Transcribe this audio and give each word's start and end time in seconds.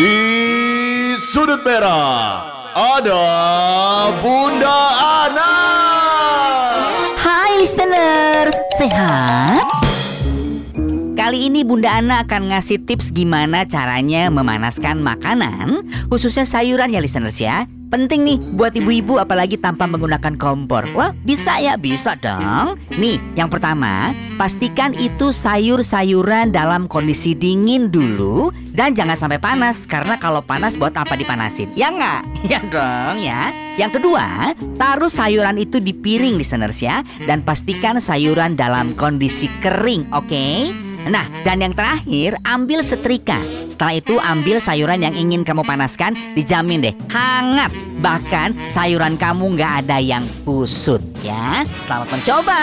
Di 0.00 1.12
sudut 1.20 1.60
merah 1.60 2.40
ada 2.72 3.20
Bunda 4.24 4.80
Ana. 4.96 5.52
Hai 7.20 7.60
listeners, 7.60 8.56
sehat? 8.80 9.60
Kali 11.20 11.52
ini 11.52 11.68
Bunda 11.68 12.00
Ana 12.00 12.24
akan 12.24 12.48
ngasih 12.48 12.80
tips 12.88 13.12
gimana 13.12 13.68
caranya 13.68 14.32
memanaskan 14.32 15.04
makanan, 15.04 15.84
khususnya 16.08 16.48
sayuran 16.48 16.96
ya 16.96 17.04
listeners 17.04 17.36
ya. 17.36 17.68
Penting 17.90 18.22
nih 18.22 18.38
buat 18.54 18.70
ibu-ibu 18.70 19.18
apalagi 19.18 19.58
tanpa 19.58 19.90
menggunakan 19.90 20.38
kompor. 20.38 20.86
Wah, 20.94 21.10
bisa 21.26 21.58
ya, 21.58 21.74
bisa 21.74 22.14
dong. 22.14 22.78
Nih, 22.94 23.18
yang 23.34 23.50
pertama, 23.50 24.14
pastikan 24.38 24.94
itu 24.94 25.34
sayur-sayuran 25.34 26.54
dalam 26.54 26.86
kondisi 26.86 27.34
dingin 27.34 27.90
dulu 27.90 28.54
dan 28.78 28.94
jangan 28.94 29.18
sampai 29.18 29.42
panas 29.42 29.90
karena 29.90 30.14
kalau 30.22 30.38
panas 30.38 30.78
buat 30.78 30.94
apa 30.94 31.18
dipanasin? 31.18 31.74
Ya 31.74 31.90
nggak? 31.90 32.22
Ya 32.50 32.58
dong 32.66 33.20
ya. 33.22 33.52
Yang 33.78 34.00
kedua, 34.00 34.56
taruh 34.74 35.10
sayuran 35.10 35.54
itu 35.60 35.78
di 35.78 35.94
piring 35.94 36.40
listeners 36.40 36.82
ya 36.82 37.02
dan 37.26 37.42
pastikan 37.42 37.98
sayuran 37.98 38.58
dalam 38.58 38.94
kondisi 38.94 39.46
kering, 39.62 40.08
oke? 40.10 40.89
Nah, 41.08 41.24
dan 41.46 41.64
yang 41.64 41.72
terakhir, 41.72 42.36
ambil 42.44 42.84
setrika. 42.84 43.40
Setelah 43.70 43.94
itu 43.96 44.14
ambil 44.20 44.60
sayuran 44.60 45.00
yang 45.00 45.16
ingin 45.16 45.40
kamu 45.40 45.64
panaskan, 45.64 46.12
dijamin 46.36 46.84
deh 46.84 46.94
hangat. 47.08 47.72
Bahkan 48.04 48.52
sayuran 48.68 49.16
kamu 49.16 49.56
nggak 49.56 49.72
ada 49.86 49.96
yang 49.96 50.26
kusut 50.44 51.00
ya. 51.24 51.64
Selamat 51.88 52.08
mencoba. 52.12 52.60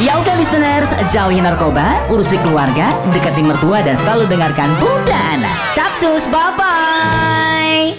Ya 0.00 0.18
udah 0.18 0.34
listeners, 0.34 0.90
jauhi 1.12 1.38
narkoba, 1.38 2.08
urusi 2.08 2.40
keluarga, 2.40 2.96
dekati 3.12 3.44
mertua 3.44 3.84
dan 3.84 3.94
selalu 4.00 4.24
dengarkan 4.32 4.72
Bunda 4.80 5.14
Ana. 5.14 5.52
Capcus, 5.76 6.26
bye-bye. 6.32 7.92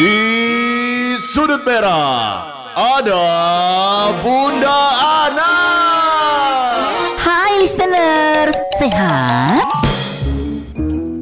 Di 0.00 0.18
sudut 1.20 1.62
merah 1.62 2.50
ada 2.74 3.26
Bunda 4.24 4.78
Ana. 5.28 5.57
Listeners, 8.48 8.80
sehat? 8.80 9.68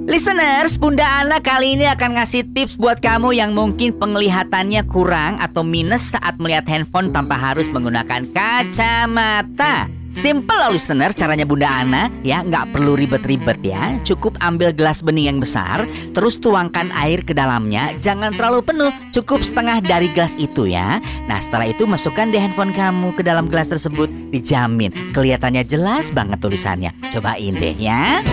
Listeners, 0.06 0.78
Bunda 0.78 1.02
Ana 1.02 1.42
kali 1.42 1.74
ini 1.74 1.82
akan 1.90 2.22
ngasih 2.22 2.54
tips 2.54 2.78
buat 2.78 3.02
kamu 3.02 3.34
yang 3.34 3.50
mungkin 3.50 3.98
penglihatannya 3.98 4.86
kurang 4.86 5.34
atau 5.42 5.66
minus 5.66 6.14
saat 6.14 6.38
melihat 6.38 6.70
handphone 6.70 7.10
tanpa 7.10 7.34
harus 7.34 7.66
menggunakan 7.74 8.30
kacamata. 8.30 9.90
Simple 10.16 10.56
loh 10.56 10.72
listeners 10.72 11.12
caranya 11.12 11.44
Bunda 11.44 11.68
Ana. 11.68 12.08
Ya 12.24 12.40
nggak 12.40 12.72
perlu 12.72 12.96
ribet-ribet 12.96 13.60
ya. 13.60 14.00
Cukup 14.00 14.40
ambil 14.40 14.72
gelas 14.72 15.04
bening 15.04 15.28
yang 15.28 15.38
besar 15.38 15.84
terus 16.16 16.40
tuangkan 16.40 16.88
air 16.96 17.20
ke 17.20 17.36
dalamnya. 17.36 17.92
Jangan 18.00 18.32
terlalu 18.32 18.64
penuh 18.64 18.92
cukup 19.12 19.44
setengah 19.44 19.84
dari 19.84 20.08
gelas 20.16 20.32
itu 20.40 20.72
ya. 20.72 21.04
Nah 21.28 21.36
setelah 21.36 21.68
itu 21.68 21.84
masukkan 21.84 22.32
deh 22.32 22.40
handphone 22.40 22.72
kamu 22.72 23.12
ke 23.12 23.20
dalam 23.20 23.52
gelas 23.52 23.68
tersebut. 23.68 24.08
Dijamin 24.32 24.88
kelihatannya 25.12 25.68
jelas 25.68 26.08
banget 26.08 26.40
tulisannya. 26.40 26.96
Cobain 27.12 27.52
deh 27.52 27.76
ya. 27.76 28.24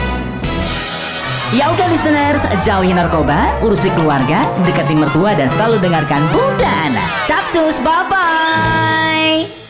Ya 1.53 1.69
udah 1.69 1.85
listeners, 1.85 2.41
jauhi 2.65 2.97
narkoba, 2.97 3.61
urusi 3.61 3.93
keluarga, 3.93 4.41
dekati 4.65 4.97
mertua 4.97 5.37
dan 5.37 5.53
selalu 5.53 5.85
dengarkan 5.85 6.25
Bunda 6.33 6.65
Ana. 6.65 7.05
Capcus, 7.29 7.77
bye-bye. 7.77 9.62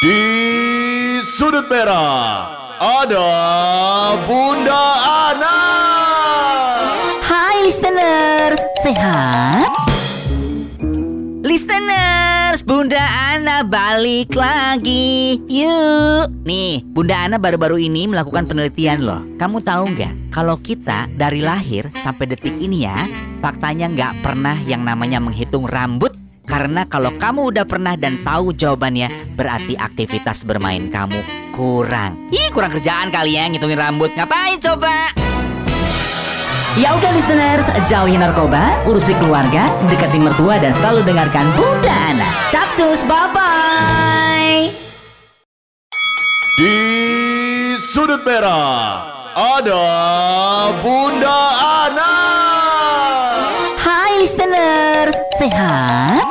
Di 0.00 1.20
sudut 1.20 1.68
merah 1.68 2.48
ada 2.80 3.28
Bunda 4.24 4.84
Ana. 5.28 5.60
Hai 7.20 7.68
listeners, 7.68 8.64
sehat? 8.80 9.68
Listeners, 11.44 12.64
Bunda 12.64 12.96
Ana 12.96 13.60
balik 13.60 14.32
lagi. 14.32 15.36
Yuk. 15.44 16.32
Nih, 16.48 16.80
Bunda 16.96 17.28
Ana 17.28 17.36
baru-baru 17.36 17.76
ini 17.84 18.08
melakukan 18.08 18.48
penelitian 18.48 19.04
loh. 19.04 19.20
Kamu 19.36 19.60
tahu 19.60 19.84
nggak? 19.84 20.32
Kalau 20.32 20.56
kita 20.64 21.12
dari 21.12 21.44
lahir 21.44 21.92
sampai 21.92 22.24
detik 22.24 22.56
ini 22.56 22.88
ya, 22.88 23.04
faktanya 23.44 23.92
nggak 23.92 24.24
pernah 24.24 24.56
yang 24.64 24.80
namanya 24.80 25.20
menghitung 25.20 25.68
rambut 25.68 26.16
karena 26.50 26.82
kalau 26.90 27.14
kamu 27.14 27.54
udah 27.54 27.64
pernah 27.64 27.94
dan 27.94 28.18
tahu 28.26 28.50
jawabannya, 28.50 29.06
berarti 29.38 29.78
aktivitas 29.78 30.42
bermain 30.42 30.90
kamu 30.90 31.22
kurang. 31.54 32.18
Ih, 32.34 32.50
kurang 32.50 32.74
kerjaan 32.74 33.14
kali 33.14 33.38
ya 33.38 33.46
ngitungin 33.46 33.78
rambut. 33.78 34.10
Ngapain 34.18 34.58
coba? 34.58 35.14
Ya 36.78 36.94
udah 36.94 37.10
listeners, 37.14 37.66
jauhi 37.86 38.14
narkoba, 38.14 38.82
urusi 38.86 39.14
keluarga, 39.18 39.70
dekati 39.90 40.22
mertua 40.22 40.58
dan 40.62 40.70
selalu 40.74 41.02
dengarkan 41.02 41.46
Bunda 41.58 41.90
Ana. 41.90 42.30
Capcus, 42.54 43.02
bye-bye. 43.06 44.70
Di 46.58 46.78
sudut 47.90 48.22
merah 48.22 49.02
ada 49.34 49.86
Bunda 50.78 51.40
Ana. 51.90 52.14
Hai 53.82 54.22
listeners, 54.22 55.18
sehat? 55.42 56.29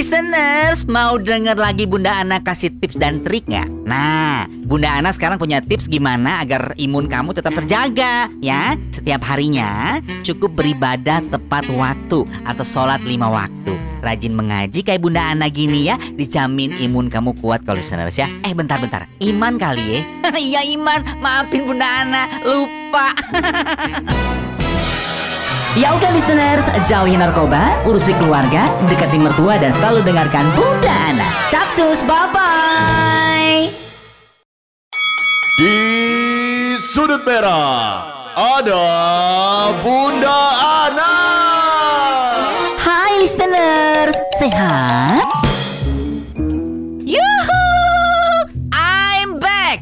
Listeners, 0.00 0.88
mau 0.88 1.20
denger 1.20 1.60
lagi 1.60 1.84
Bunda 1.84 2.24
Ana 2.24 2.40
kasih 2.40 2.72
tips 2.80 2.96
dan 2.96 3.20
trik 3.20 3.44
nggak? 3.44 3.68
Nah, 3.84 4.48
Bunda 4.64 4.96
Ana 4.96 5.12
sekarang 5.12 5.36
punya 5.36 5.60
tips 5.60 5.92
gimana 5.92 6.40
agar 6.40 6.72
imun 6.80 7.04
kamu 7.04 7.36
tetap 7.36 7.52
terjaga 7.52 8.32
ya. 8.40 8.80
Setiap 8.96 9.20
harinya 9.28 10.00
cukup 10.24 10.56
beribadah 10.56 11.20
tepat 11.28 11.68
waktu 11.76 12.24
atau 12.48 12.64
sholat 12.64 13.04
lima 13.04 13.28
waktu. 13.28 13.76
Rajin 14.00 14.32
mengaji 14.32 14.80
kayak 14.80 15.04
Bunda 15.04 15.20
Ana 15.20 15.52
gini 15.52 15.92
ya, 15.92 16.00
dijamin 16.16 16.80
imun 16.80 17.12
kamu 17.12 17.36
kuat 17.36 17.68
kalau 17.68 17.76
listeners 17.76 18.16
ya. 18.16 18.24
Eh 18.40 18.56
bentar-bentar, 18.56 19.04
iman 19.20 19.60
kali 19.60 20.00
ya? 20.00 20.32
Iya 20.40 20.64
iman, 20.80 21.20
maafin 21.20 21.68
Bunda 21.68 21.84
Ana, 21.84 22.24
lupa. 22.40 23.12
Ya 25.78 25.94
udah 25.94 26.10
listeners, 26.10 26.66
jauhi 26.90 27.14
narkoba, 27.14 27.78
urusi 27.86 28.10
keluarga, 28.18 28.66
dekati 28.90 29.22
mertua 29.22 29.54
dan 29.54 29.70
selalu 29.70 30.02
dengarkan 30.02 30.42
Bunda 30.58 30.90
Ana. 30.90 31.30
Capcus, 31.46 32.02
bye-bye. 32.02 33.70
Di 35.62 35.78
sudut 36.90 37.22
merah 37.22 38.02
ada 38.34 38.82
Bunda 39.78 40.40
Ana. 40.90 41.14
Hai 42.74 43.22
listeners, 43.22 44.18
sehat? 44.42 45.49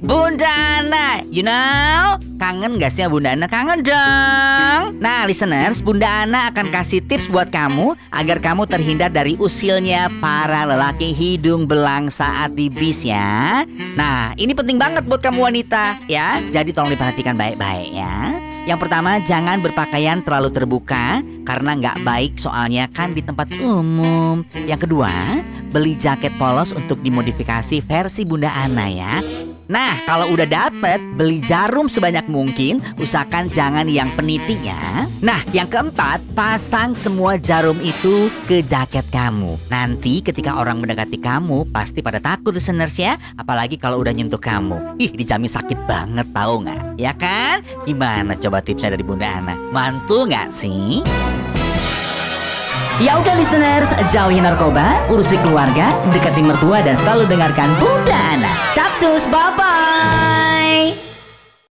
Bunda 0.04 0.44
Ana. 0.84 1.24
You 1.32 1.40
know, 1.40 2.20
kangen 2.36 2.76
gak 2.76 2.92
sih 2.92 3.08
Bunda 3.08 3.32
Ana? 3.32 3.48
Kangen 3.48 3.80
dong. 3.80 5.00
Nah, 5.00 5.24
listeners, 5.24 5.80
Bunda 5.80 6.28
Ana 6.28 6.52
akan 6.52 6.68
kasih 6.68 7.00
tips 7.00 7.32
buat 7.32 7.48
kamu 7.48 7.96
agar 8.12 8.44
kamu 8.44 8.68
terhindar 8.68 9.08
dari 9.08 9.40
usilnya 9.40 10.12
para 10.20 10.68
lelaki 10.68 11.16
hidung 11.16 11.64
belang 11.64 12.12
saat 12.12 12.52
di 12.52 12.68
bis 12.68 13.08
ya. 13.08 13.64
Nah, 13.96 14.36
ini 14.36 14.52
penting 14.52 14.76
banget 14.76 15.08
buat 15.08 15.24
kamu 15.24 15.48
wanita 15.48 16.04
ya. 16.04 16.42
Jadi 16.52 16.76
tolong 16.76 16.92
diperhatikan 16.92 17.32
baik-baik 17.38 17.96
ya. 17.96 18.36
Yang 18.68 18.84
pertama, 18.84 19.16
jangan 19.24 19.64
berpakaian 19.64 20.20
terlalu 20.20 20.52
terbuka 20.52 21.24
karena 21.48 21.72
nggak 21.72 22.04
baik 22.04 22.36
soalnya 22.36 22.84
kan 22.92 23.16
di 23.16 23.24
tempat 23.24 23.48
umum. 23.64 24.44
Yang 24.68 24.84
kedua, 24.84 25.08
beli 25.72 25.96
jaket 25.96 26.36
polos 26.36 26.76
untuk 26.76 27.00
dimodifikasi 27.00 27.80
versi 27.80 28.28
Bunda 28.28 28.52
Ana 28.52 28.92
ya. 28.92 29.47
Nah, 29.68 30.00
kalau 30.08 30.32
udah 30.32 30.48
dapet, 30.48 30.96
beli 31.20 31.44
jarum 31.44 31.92
sebanyak 31.92 32.24
mungkin, 32.24 32.80
usahakan 32.96 33.52
jangan 33.52 33.84
yang 33.84 34.08
peniti 34.16 34.56
ya. 34.64 35.04
Nah, 35.20 35.44
yang 35.52 35.68
keempat, 35.68 36.24
pasang 36.32 36.96
semua 36.96 37.36
jarum 37.36 37.76
itu 37.84 38.32
ke 38.48 38.64
jaket 38.64 39.04
kamu. 39.12 39.60
Nanti 39.68 40.24
ketika 40.24 40.56
orang 40.56 40.80
mendekati 40.80 41.20
kamu, 41.20 41.68
pasti 41.68 42.00
pada 42.00 42.16
takut 42.16 42.56
listeners 42.56 42.96
ya. 42.96 43.20
Apalagi 43.36 43.76
kalau 43.76 44.00
udah 44.00 44.16
nyentuh 44.16 44.40
kamu. 44.40 44.96
Ih, 44.96 45.12
dijamin 45.12 45.52
sakit 45.52 45.84
banget 45.84 46.32
tahu 46.32 46.64
nggak? 46.64 46.96
Ya 46.96 47.12
kan? 47.12 47.60
Gimana 47.84 48.40
coba 48.40 48.64
tipsnya 48.64 48.96
dari 48.96 49.04
Bunda 49.04 49.28
Ana? 49.28 49.52
Mantul 49.68 50.32
nggak 50.32 50.48
sih? 50.48 51.04
Ya 52.98 53.14
udah 53.14 53.38
listeners, 53.38 53.94
jauhi 54.10 54.42
narkoba, 54.42 55.06
urusi 55.06 55.38
keluarga, 55.38 55.94
dekati 56.10 56.42
mertua 56.42 56.82
dan 56.82 56.98
selalu 56.98 57.30
dengarkan 57.30 57.70
Bunda 57.78 58.18
Ana. 58.34 58.50
Capcus, 58.74 59.22
bye-bye. 59.30 61.07